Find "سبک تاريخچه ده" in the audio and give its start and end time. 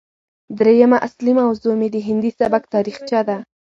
2.39-3.37